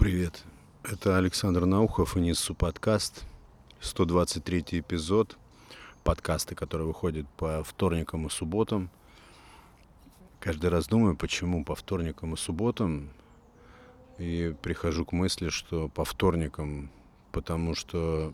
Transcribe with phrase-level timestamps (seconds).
[0.00, 0.44] Привет,
[0.82, 3.26] это Александр Наухов и Ниссу подкаст,
[3.80, 5.36] 123 эпизод.
[6.04, 8.88] Подкаста, который выходит по вторникам и субботам.
[10.40, 13.10] Каждый раз думаю, почему по вторникам и субботам,
[14.16, 16.90] и прихожу к мысли, что по вторникам,
[17.30, 18.32] потому что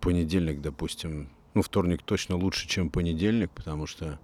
[0.00, 4.18] понедельник, допустим, ну, вторник точно лучше, чем понедельник, потому что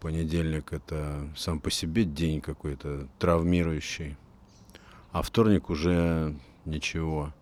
[0.00, 4.18] понедельник это сам по себе день какой-то травмирующий
[5.12, 7.32] а вторник уже ничего.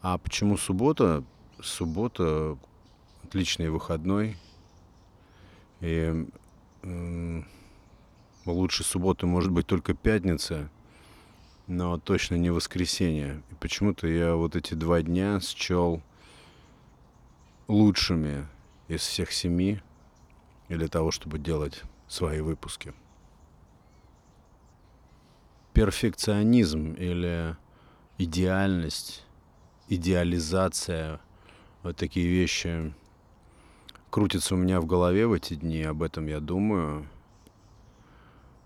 [0.00, 1.24] А почему суббота?
[1.60, 2.56] Суббота
[3.24, 4.36] отличный выходной.
[5.80, 6.26] И
[6.82, 7.42] э,
[8.46, 10.70] лучше субботы может быть только пятница,
[11.66, 13.42] но точно не воскресенье.
[13.50, 16.02] И почему-то я вот эти два дня счел
[17.66, 18.46] лучшими
[18.88, 19.80] из всех семи
[20.68, 22.94] для того, чтобы делать свои выпуски
[25.72, 27.56] перфекционизм или
[28.18, 29.24] идеальность,
[29.88, 31.20] идеализация,
[31.82, 32.92] вот такие вещи
[34.10, 37.06] крутятся у меня в голове в эти дни, об этом я думаю.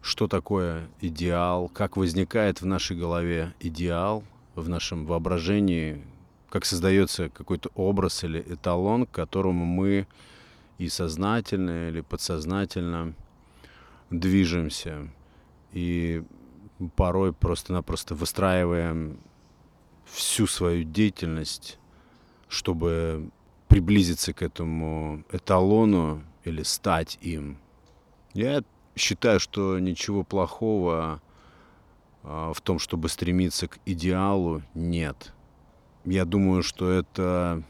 [0.00, 6.04] Что такое идеал, как возникает в нашей голове идеал, в нашем воображении,
[6.50, 10.06] как создается какой-то образ или эталон, к которому мы
[10.78, 13.14] и сознательно или подсознательно
[14.10, 15.08] движемся.
[15.72, 16.24] И
[16.90, 19.18] порой просто-напросто выстраиваем
[20.04, 21.78] всю свою деятельность,
[22.48, 23.30] чтобы
[23.68, 27.58] приблизиться к этому эталону или стать им.
[28.34, 28.62] Я
[28.96, 31.22] считаю, что ничего плохого
[32.22, 35.32] а, в том, чтобы стремиться к идеалу, нет.
[36.04, 37.62] Я думаю, что это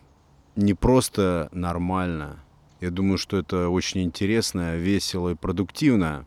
[0.57, 2.43] не просто нормально.
[2.81, 6.27] Я думаю, что это очень интересно, весело и продуктивно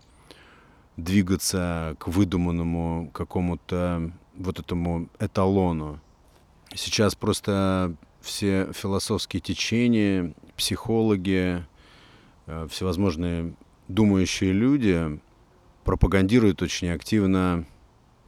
[0.98, 6.00] двигаться к выдуманному какому-то вот этому эталону.
[6.74, 11.66] Сейчас просто все философские течения, психологи,
[12.48, 13.54] э, всевозможные
[13.88, 15.20] думающие люди
[15.84, 17.66] пропагандируют очень активно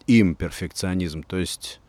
[0.06, 1.24] им перфекционизм.
[1.24, 1.80] То есть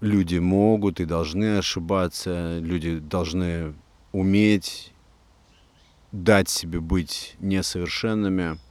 [0.00, 3.74] люди могут и должны ошибаться, люди должны
[4.12, 4.92] уметь
[6.12, 8.58] дать себе быть несовершенными–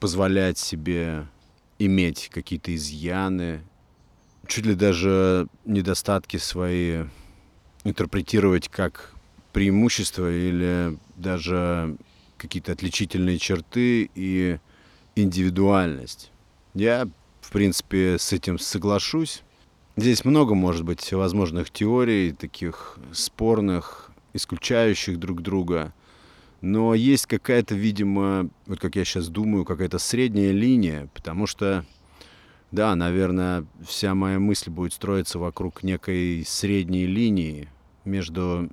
[0.00, 1.26] позволять себе
[1.78, 3.62] иметь какие-то изъяны,
[4.46, 7.04] чуть ли даже недостатки свои
[7.84, 9.14] интерпретировать как
[9.52, 11.96] преимущества или даже
[12.36, 14.58] какие-то отличительные черты и
[15.14, 16.30] индивидуальность.
[16.74, 17.08] Я,
[17.40, 19.42] в принципе, с этим соглашусь.
[19.96, 25.94] Здесь много, может быть, всевозможных теорий, таких спорных, исключающих друг друга–
[26.66, 31.86] но есть какая-то, видимо, вот как я сейчас думаю, какая-то средняя линия, потому что,
[32.72, 37.68] да, наверное, вся моя мысль будет строиться вокруг некой средней линии
[38.04, 38.68] между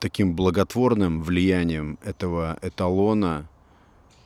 [0.00, 3.48] таким благотворным влиянием этого эталона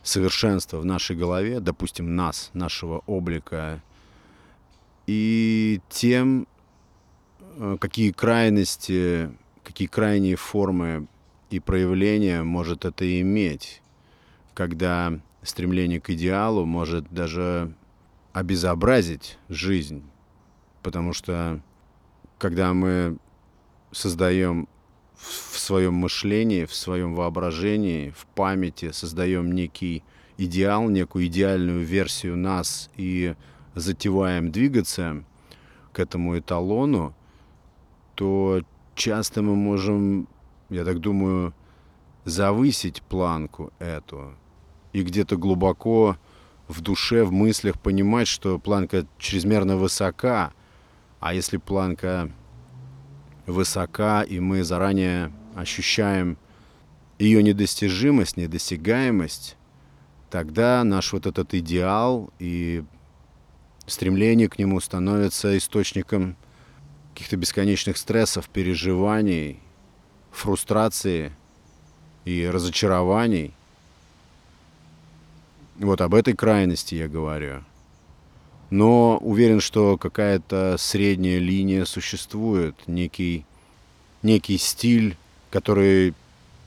[0.02, 3.82] совершенства в нашей голове, допустим, нас, нашего облика,
[5.06, 6.46] и тем,
[7.58, 9.30] э, какие крайности,
[9.62, 11.08] какие крайние формы
[11.50, 13.82] и проявление может это иметь,
[14.54, 17.74] когда стремление к идеалу может даже
[18.32, 20.02] обезобразить жизнь.
[20.82, 21.60] Потому что
[22.38, 23.16] когда мы
[23.92, 24.68] создаем
[25.16, 30.02] в своем мышлении, в своем воображении, в памяти, создаем некий
[30.36, 33.34] идеал, некую идеальную версию нас и
[33.74, 35.24] затеваем двигаться
[35.92, 37.14] к этому эталону,
[38.14, 38.62] то
[38.94, 40.28] часто мы можем
[40.74, 41.54] я так думаю,
[42.24, 44.34] завысить планку эту
[44.92, 46.16] и где-то глубоко
[46.68, 50.52] в душе, в мыслях понимать, что планка чрезмерно высока,
[51.20, 52.30] а если планка
[53.46, 56.38] высока, и мы заранее ощущаем
[57.18, 59.56] ее недостижимость, недосягаемость,
[60.30, 62.82] тогда наш вот этот идеал и
[63.86, 66.36] стремление к нему становится источником
[67.12, 69.60] каких-то бесконечных стрессов, переживаний
[70.34, 71.32] фрустрации
[72.24, 73.52] и разочарований.
[75.76, 77.62] Вот об этой крайности я говорю.
[78.70, 83.44] Но уверен, что какая-то средняя линия существует, некий,
[84.22, 85.16] некий стиль,
[85.50, 86.14] который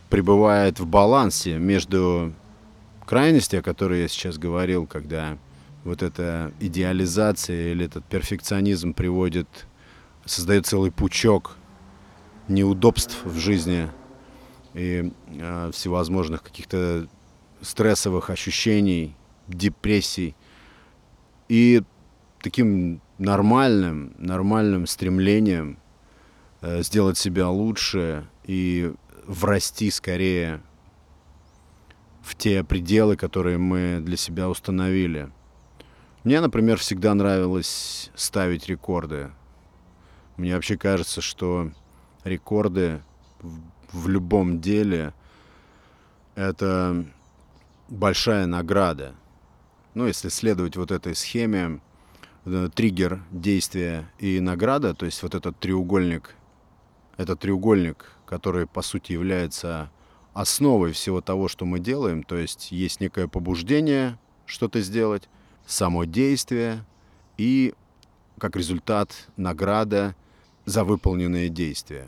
[0.10, 2.34] пребывает в балансе между
[3.06, 5.38] крайностью, о которой я сейчас говорил, когда
[5.84, 9.48] вот эта идеализация или этот перфекционизм приводит,
[10.26, 11.58] создает целый пучок
[12.48, 13.90] неудобств в жизни
[14.74, 17.08] и э, всевозможных каких-то
[17.62, 19.16] стрессовых ощущений,
[19.48, 20.36] депрессий.
[21.50, 21.82] и
[22.42, 25.80] таким нормальным, нормальным стремлением
[26.62, 28.94] э, сделать себя лучше и
[29.26, 30.62] врасти скорее
[32.22, 35.30] в те пределы, которые мы для себя установили.
[36.24, 39.32] Мне, например, всегда нравилось ставить рекорды.
[40.36, 41.72] Мне вообще кажется, что
[42.28, 43.02] рекорды
[43.40, 43.60] в,
[43.92, 45.14] в любом деле
[46.36, 47.06] это
[47.90, 49.16] большая награда.
[49.94, 51.82] Ну, если следовать вот этой схеме,
[52.46, 56.36] э, триггер, действия и награда, то есть вот этот треугольник,
[57.18, 59.90] этот треугольник, который по сути является
[60.34, 65.28] основой всего того, что мы делаем, то есть есть некое побуждение что-то сделать,
[65.66, 66.86] само действие
[67.38, 67.74] и
[68.38, 70.16] как результат награда
[70.66, 72.08] за выполненные действия.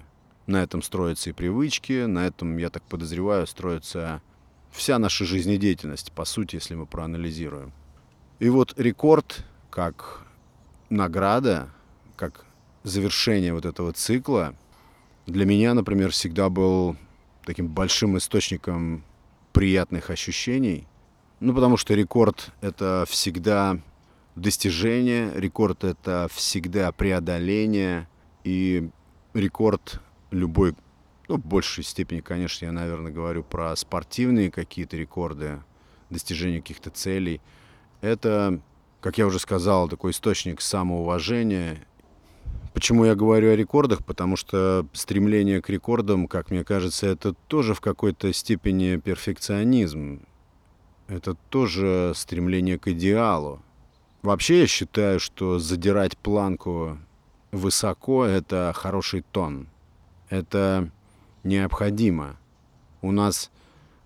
[0.50, 4.20] На этом строятся и привычки, на этом, я так подозреваю, строится
[4.72, 7.72] вся наша жизнедеятельность, по сути, если мы проанализируем.
[8.40, 10.26] И вот рекорд как
[10.90, 11.70] награда,
[12.16, 12.48] как
[12.82, 14.56] завершение вот этого цикла,
[15.28, 16.96] для меня, например, всегда был
[17.46, 19.04] таким большим источником
[19.54, 20.88] приятных ощущений.
[21.40, 23.80] Ну, потому что рекорд— это всегда
[24.36, 28.10] достижение, рекорд— это всегда преодоление,
[28.44, 28.90] и
[29.36, 30.76] рекорд любой
[31.30, 35.62] ну, в большей степени, конечно, я, наверное, говорю про спортивные какие-то рекорды,
[36.10, 37.40] достижение каких-то целей.
[38.02, 38.60] Это,
[39.00, 41.86] как я уже сказал, такой источник самоуважения.
[42.74, 44.04] Почему я говорю о рекордах?
[44.04, 50.22] Потому что стремление к рекордам, как мне кажется, это тоже в какой-то степени перфекционизм.
[51.08, 53.62] Это тоже стремление к идеалу.
[54.24, 56.98] Вообще я считаю, что задирать планку
[57.52, 59.68] высоко— это хороший тон.
[60.30, 60.90] Это
[61.44, 62.38] необходимо.
[63.02, 63.52] У нас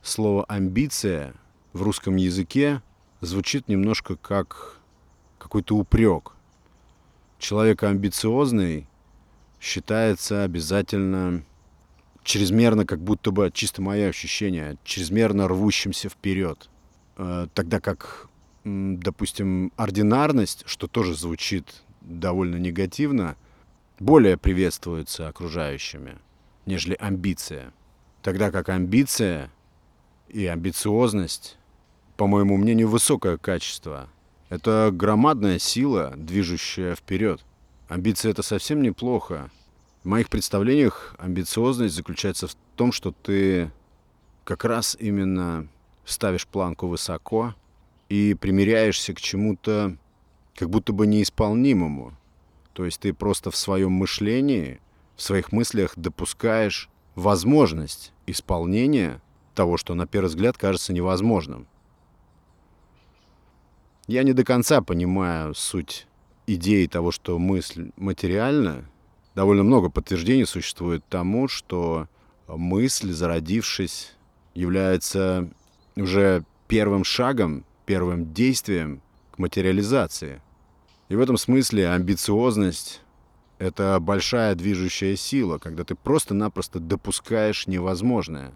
[0.02, 1.34] слово «амбиция»
[1.74, 2.82] в русском языке
[3.22, 4.78] звучит немножко как
[5.38, 6.34] какой-то упрек.
[7.40, 8.88] Человек амбициозный
[9.60, 11.44] считается обязательно
[12.24, 16.70] чрезмерно, как будто бы, чисто мое ощущение, чрезмерно рвущимся вперед.
[17.18, 18.30] Э, тогда как,
[18.64, 23.36] допустим, ординарность, что тоже звучит довольно негативно,
[24.00, 26.18] более приветствуется окружающими
[26.66, 27.74] нежели амбиция.
[28.22, 29.52] Тогда как амбиция
[30.30, 31.58] и амбициозность,
[32.18, 34.10] по моему мнению, высокое качество.
[34.50, 37.44] Это громадная сила, движущая вперед.
[37.88, 39.52] Амбиция это совсем неплохо.
[40.04, 43.72] В моих представлениях амбициозность заключается в том, что ты
[44.44, 45.68] как раз именно
[46.06, 47.56] ставишь планку высоко
[48.10, 49.98] и примиряешься к чему-то
[50.56, 52.14] как будто бы неисполнимому.
[52.74, 54.80] То есть ты просто в своем мышлении
[55.16, 59.22] в своих мыслях допускаешь возможность исполнения
[59.54, 61.68] того, что на первый взгляд кажется невозможным.
[64.08, 66.08] Я не до конца понимаю суть
[66.48, 68.90] идеи того, что мысль материальна.
[69.36, 72.08] Довольно много подтверждений существует тому, что
[72.48, 74.14] мысль, зародившись,
[74.54, 75.50] является
[75.96, 80.42] уже первым шагом, первым действием к материализации.
[81.14, 83.02] И в этом смысле амбициозность
[83.60, 88.54] это большая движущая сила, когда ты просто-напросто допускаешь невозможное.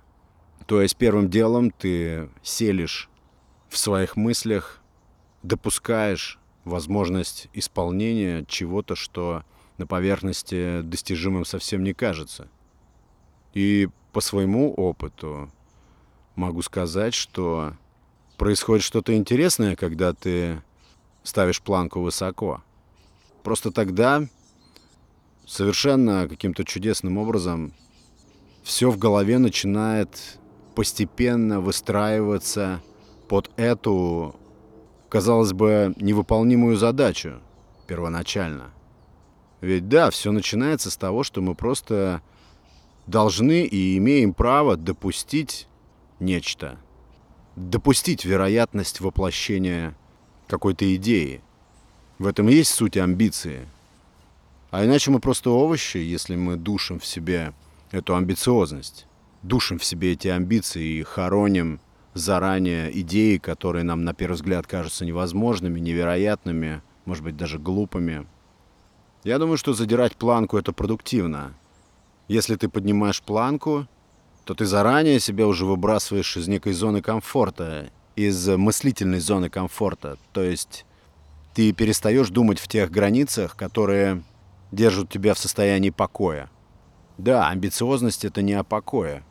[0.66, 3.12] То есть первым делом ты селишь
[3.70, 4.82] в своих мыслях,
[5.44, 9.44] допускаешь возможность исполнения чего-то, что
[9.78, 12.48] на поверхности достижимым совсем не кажется.
[13.54, 15.52] И по своему опыту
[16.34, 17.74] могу сказать, что
[18.36, 20.64] происходит что-то интересное, когда ты
[21.28, 22.64] ставишь планку высоко.
[23.44, 24.24] Просто тогда
[25.46, 27.74] совершенно каким-то чудесным образом
[28.64, 30.40] все в голове начинает
[30.74, 32.82] постепенно выстраиваться
[33.28, 34.36] под эту,
[35.10, 37.42] казалось бы, невыполнимую задачу
[37.88, 38.72] первоначально.
[39.60, 42.22] Ведь да, все начинается с того, что мы просто
[43.06, 45.68] должны и имеем право допустить
[46.20, 46.78] нечто.
[47.56, 49.98] Допустить вероятность воплощения
[50.48, 51.42] какой-то идеи.
[52.20, 53.68] В этом и есть суть амбиции–
[54.70, 57.54] а иначе мы просто овощи, если мы душим в себе
[57.92, 59.08] эту амбициозность,
[59.42, 61.80] душим в себе эти амбиции и хороним
[62.14, 68.28] заранее идеи, которые нам на первый взгляд кажутся невозможными, невероятными, может быть, даже глупыми.
[69.24, 71.54] Я думаю, что задирать планку— это продуктивно.
[72.28, 73.88] Если ты поднимаешь планку,
[74.44, 80.18] то ты заранее себя уже выбрасываешь из некой зоны комфорта, из мыслительной зоны комфорта.
[80.34, 80.86] То есть
[81.54, 84.24] ты перестаешь думать в тех границах, которые
[84.72, 86.50] держат тебя в состоянии покоя.
[87.20, 89.24] Да, амбициозность— это не о покое.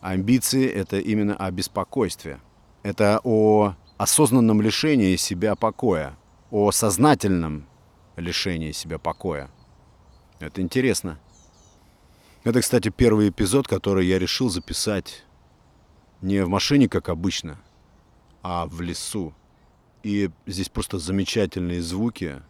[0.00, 2.38] Амбиции— это именно о беспокойстве.
[2.84, 6.16] Это о осознанном лишении себя покоя.
[6.50, 7.66] о сознательном
[8.16, 9.50] лишении себя покоя.
[10.40, 11.18] Это интересно.
[12.44, 15.24] Это, кстати, первый эпизод, который я решил записать
[16.22, 17.58] не в машине, как обычно,
[18.50, 19.34] а в лесу.
[20.02, 22.40] И здесь просто замечательные звуки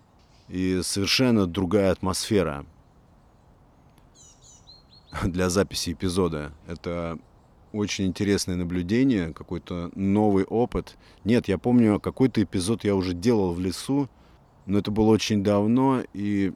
[0.48, 2.64] и совершенно другая атмосфера
[5.24, 6.52] для записи эпизода.
[6.68, 7.18] Это
[7.72, 10.96] очень интересное наблюдение, какой-то новый опыт.
[11.24, 14.08] Нет, я помню, какой-то эпизод я уже делал в лесу,
[14.66, 16.52] но это было очень давно, и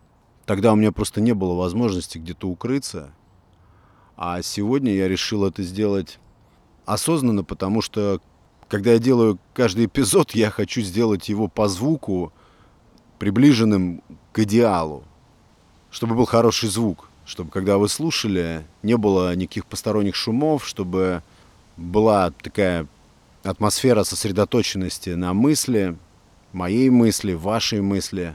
[0.47, 3.13] тогда у меня просто не было возможности где-то укрыться.
[4.17, 6.21] А сегодня я решил это сделать
[6.85, 8.21] осознанно, потому что
[8.73, 12.33] когда я делаю каждый эпизод, я хочу сделать его по звуку,
[13.19, 14.03] приближенным
[14.33, 15.05] к идеалу,
[15.91, 21.23] чтобы был хороший звук чтобы когда вы слушали, не было никаких посторонних шумов, чтобы
[21.77, 22.87] была такая
[23.45, 25.97] атмосфера сосредоточенности на мысли,
[26.53, 28.35] моей мысли, вашей мысли,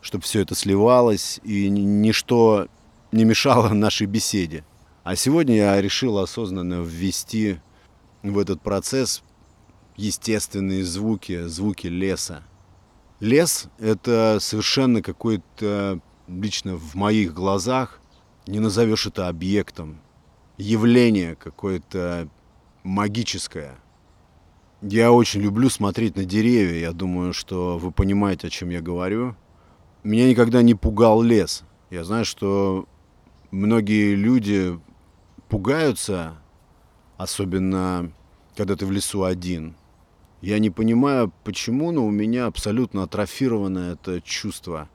[0.00, 2.68] чтобы все это сливалось и ничто
[3.10, 4.64] не мешало нашей беседе.
[5.02, 7.58] А сегодня я решил осознанно ввести
[8.22, 9.22] в этот процесс
[9.96, 12.42] естественные звуки, звуки леса.
[13.20, 18.00] Лес— это совершенно какой-то, лично в моих глазах,
[18.46, 20.00] не назовешь это объектом,
[20.58, 22.28] явление какое-то
[22.82, 23.76] магическое.
[24.80, 29.36] Я очень люблю смотреть на деревья, я думаю, что вы понимаете, о чем я говорю.
[30.02, 31.62] Меня никогда не пугал лес.
[31.90, 32.88] Я знаю, что
[33.52, 34.76] многие люди
[35.48, 36.34] пугаются,
[37.16, 38.12] особенно
[38.56, 39.76] когда ты в лесу один.
[40.42, 44.88] Я не понимаю, почему, но у меня абсолютно атрофировано это чувство.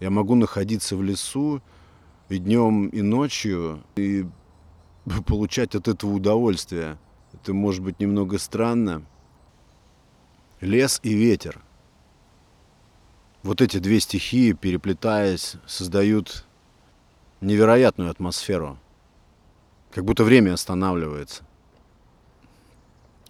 [0.00, 1.60] Я могу находиться в лесу,
[2.30, 4.26] и днем, и ночью, и
[5.26, 6.96] получать от этого удовольствие.
[7.34, 9.04] Это может быть немного странно.
[10.62, 11.60] Лес и ветер.
[13.42, 16.46] Вот эти две стихии, переплетаясь, создают
[17.42, 18.78] невероятную атмосферу.
[19.90, 21.44] Как будто время останавливается.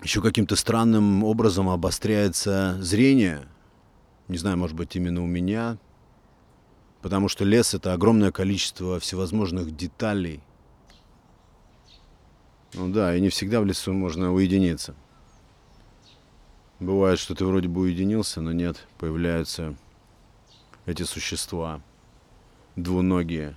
[0.02, 3.48] Еще каким-то странным образом обостряется зрение.
[4.28, 5.78] Не знаю, может быть, именно у меня–
[7.00, 10.40] Потому что лес— это огромное количество всевозможных деталей.
[12.74, 14.94] Ну да, и не всегда в лесу можно уединиться.
[16.80, 19.76] Бывает, что ты вроде бы уединился, но нет, появляются
[20.86, 21.80] эти существа
[22.76, 23.56] двуногие.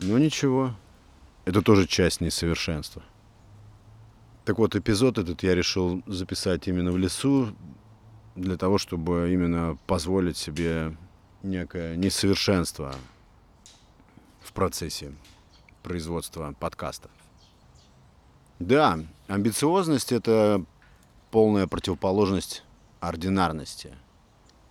[0.00, 0.74] Но ничего,
[1.44, 3.02] это тоже часть несовершенства.
[4.44, 7.54] Так вот, эпизод этот я решил записать именно в лесу,
[8.34, 10.96] для того, чтобы именно позволить себе
[11.42, 12.94] некое несовершенство
[14.42, 15.14] в процессе
[15.82, 17.10] производства подкаста.
[18.58, 20.64] Да, амбициозность— это
[21.30, 22.64] полная противоположность
[23.00, 23.94] ординарности.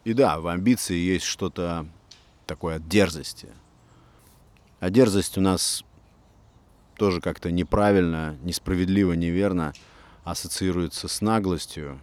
[0.04, 1.88] И да, в амбиции есть что-то
[2.46, 3.50] такое от дерзости.
[4.80, 5.84] А дерзость у нас
[6.96, 9.74] тоже как-то неправильно, несправедливо, неверно
[10.24, 12.00] ассоциируется с наглостью.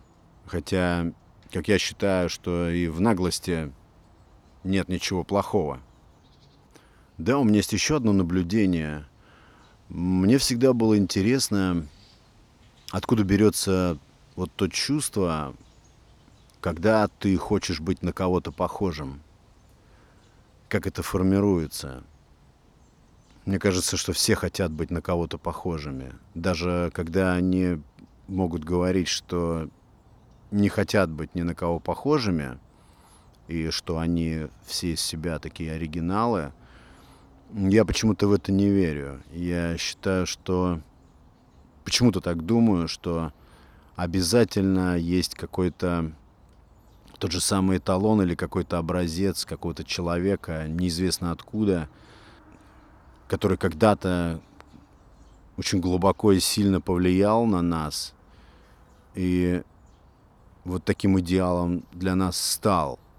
[0.47, 1.12] Хотя,
[1.52, 3.73] как я считаю, что и в наглости
[4.64, 5.80] нет ничего плохого.
[7.18, 9.06] Да, у меня есть еще одно наблюдение.
[9.88, 11.87] Мне всегда было интересно,
[12.90, 13.99] откуда берется
[14.37, 15.54] вот то чувство,
[16.61, 19.20] когда ты хочешь быть на кого-то похожим.
[20.68, 22.04] Как это формируется.
[23.47, 26.12] Мне кажется, что все хотят быть на кого-то похожими.
[26.35, 27.80] Даже когда они
[28.28, 29.68] могут говорить, что
[30.50, 32.59] не хотят быть ни на кого похожими–
[33.50, 36.52] и что они все из себя такие оригиналы,
[37.52, 39.23] я почему-то в это не верю.
[39.32, 40.80] Я считаю, что...
[41.85, 43.32] Почему-то так думаю, что
[43.97, 46.12] обязательно есть какой-то
[47.18, 51.88] тот же самый эталон или какой-то образец какого-то человека, неизвестно откуда,
[53.30, 54.40] который когда-то
[55.56, 58.12] очень глубоко и сильно повлиял на нас.
[59.14, 59.62] И
[60.64, 62.99] вот таким идеалом для нас стал–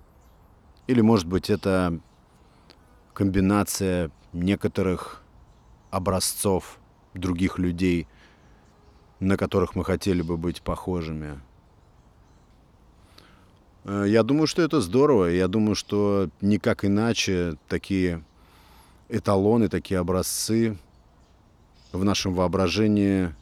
[0.91, 1.99] или, может быть, это
[3.13, 5.23] комбинация некоторых
[5.89, 6.79] образцов
[7.13, 8.07] других людей,
[9.21, 11.39] на которых мы хотели бы быть похожими.
[13.85, 15.27] Э, я думаю, что это здорово.
[15.27, 18.21] Я думаю, что никак иначе такие
[19.11, 20.77] эталоны, такие образцы
[21.91, 23.35] в нашем воображении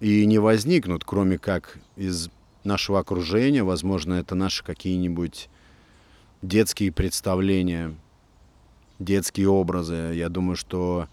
[0.00, 2.28] и не возникнут, кроме как из
[2.64, 3.62] нашего окружения.
[3.62, 5.48] Возможно, это наши какие-нибудь
[6.42, 7.94] детские представления,
[8.98, 10.12] детские образы.
[10.14, 11.08] Я думаю, что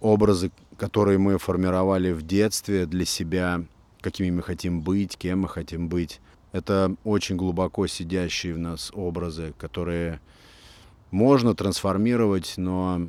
[0.00, 3.64] образы, которые мы формировали в детстве для себя,
[4.00, 6.20] какими мы хотим быть, кем мы хотим быть,
[6.54, 10.20] Это очень глубоко сидящие в нас образы, которые
[11.10, 13.08] можно трансформировать, но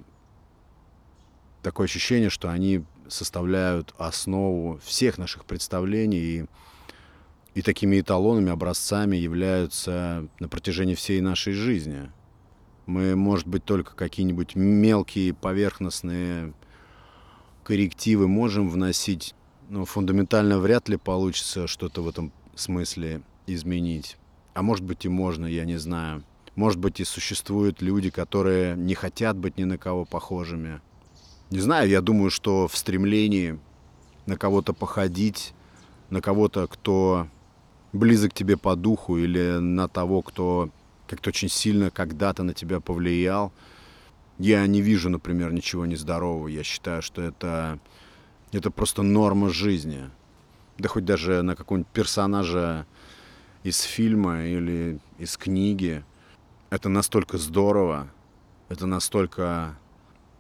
[1.62, 6.46] такое ощущение, что они составляют основу всех наших представлений и,
[7.56, 12.12] и такими эталонами, образцами являются на протяжении всей нашей жизни.
[12.86, 16.54] Мы, может быть, только какие-нибудь мелкие поверхностные
[17.64, 19.34] коррективы можем вносить,
[19.70, 24.18] но фундаментально вряд ли получится что-то в этом смысле изменить.
[24.54, 26.24] А может быть и можно, я не знаю.
[26.56, 30.82] Может быть и существуют люди, которые не хотят быть ни на кого похожими.
[31.52, 33.60] Не знаю, я думаю, что в стремлении
[34.26, 35.54] на кого-то походить,
[36.10, 37.28] на кого-то, кто
[37.94, 40.70] близок тебе по духу, или на того, кто
[41.08, 43.52] как-то очень сильно когда-то на тебя повлиял,
[44.38, 46.48] я не вижу, например, ничего нездорового.
[46.48, 47.80] Я считаю, что это,
[48.52, 50.10] это просто норма жизни.
[50.78, 52.86] Да хоть даже на какого-нибудь персонажа
[53.64, 56.04] из фильма или из книги.
[56.70, 58.10] Это настолько здорово,
[58.70, 59.78] это настолько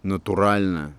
[0.03, 0.94] натурально.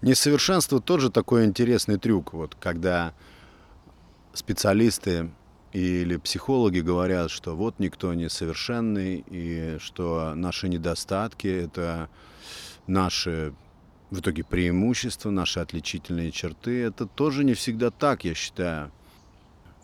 [0.00, 3.14] Несовершенство тоже такой интересный трюк, вот когда
[4.32, 5.30] специалисты
[5.72, 12.08] или психологи говорят, что вот никто не совершенный, и что наши недостатки— это
[12.86, 13.54] наши
[14.10, 16.82] в итоге преимущества, наши отличительные черты.
[16.82, 18.92] Это тоже не всегда так, я считаю.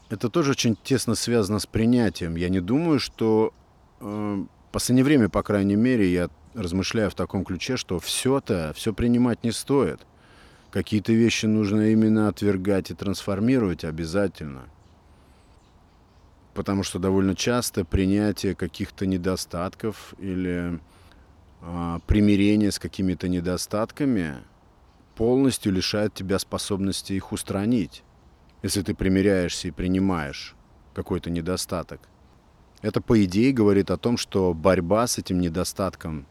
[0.09, 2.37] Это тоже очень тесно связано с принятием.
[2.37, 3.53] Я не думаю, что
[4.00, 8.93] э, в последнее время, по крайней мере, я размышляю в таком ключе, что все-то, все
[8.93, 10.00] принимать не стоит.
[10.71, 14.65] Какие-то вещи нужно именно отвергать и трансформировать обязательно–
[16.59, 20.81] потому что довольно часто принятие каких-то недостатков или
[21.61, 24.35] э, примирение с какими-то недостатками
[25.15, 28.03] полностью лишает тебя способности их устранить,
[28.62, 30.55] если ты примиряешься и принимаешь
[30.95, 32.00] какой-то недостаток.
[32.83, 36.27] Это, по идее, говорит о том, что борьба с этим недостатком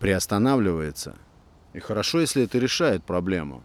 [0.00, 1.16] приостанавливается.
[1.72, 3.62] И хорошо, если это решает проблему.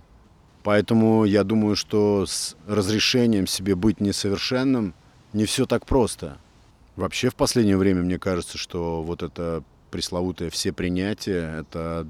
[0.64, 4.94] Поэтому я думаю, что с разрешением себе быть несовершенным–
[5.34, 6.38] не все так просто.
[6.96, 12.08] Вообще в последнее время мне кажется, что вот это пресловутое все принятие, это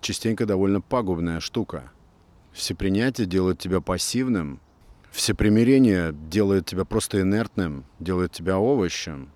[0.00, 1.90] частенько довольно пагубная штука.
[2.52, 4.60] Все принятие делает тебя пассивным,
[5.10, 9.30] все примирение делает тебя просто инертным, делает тебя овощем.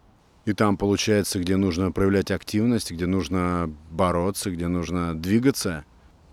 [0.44, 5.85] И там получается, где нужно проявлять активность, где нужно бороться, где нужно двигаться,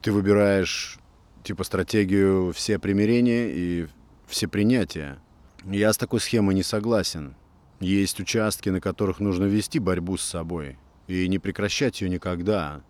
[0.02, 0.98] ты выбираешь
[1.44, 3.88] типа стратегию все примирения и
[4.28, 5.20] все принятия.
[5.66, 7.36] Я с такой схемой не согласен.
[7.80, 12.82] Есть участки, на которых нужно вести борьбу с собой и не прекращать ее никогда.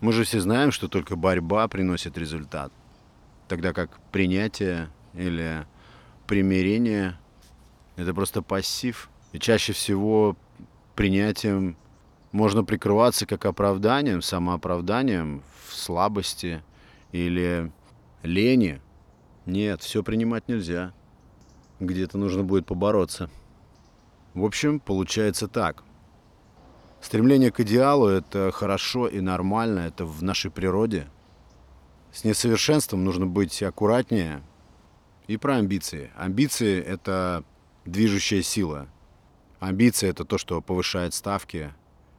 [0.00, 2.72] Мы же все знаем, что только борьба приносит результат.
[3.48, 5.66] Тогда как принятие или
[6.26, 7.18] примирение–
[7.96, 9.08] это просто пассив.
[9.32, 10.36] И чаще всего
[10.94, 11.76] принятием
[12.32, 16.62] можно прикрываться как оправданием, самооправданием в слабости
[17.12, 17.70] или
[18.22, 18.80] лени.
[19.46, 20.92] Нет, все принимать нельзя
[21.80, 23.30] где-то нужно будет побороться.
[24.34, 25.82] В общем, получается так.
[27.00, 31.06] Стремление к идеалу– это хорошо и нормально, это в нашей природе.
[32.12, 34.42] С несовершенством нужно быть аккуратнее.
[35.26, 36.10] И про амбиции.
[36.16, 37.44] Амбиции– это
[37.84, 38.88] движущая сила.
[39.58, 41.72] Амбиции– это то, что повышает ставки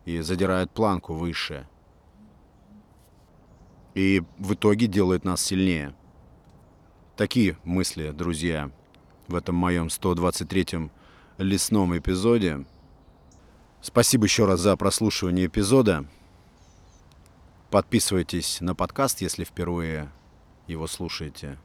[0.06, 1.68] и задирает планку выше.
[3.96, 5.96] И в итоге делает нас сильнее.
[7.16, 8.72] Такие мысли, друзья–
[9.28, 10.92] в этом моем 123-м
[11.38, 12.66] лесном эпизоде.
[13.82, 16.06] Спасибо еще раз за прослушивание эпизода.
[17.70, 20.10] Подписывайтесь на подкаст, если впервые
[20.68, 21.58] его слушаете.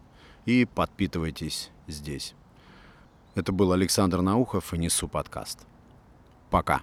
[0.45, 2.35] И подпитывайтесь здесь.
[3.35, 5.61] Это был Александр Наухов и Несу подкаст.
[6.51, 6.83] Пока.